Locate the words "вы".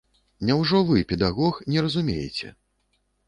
0.87-1.03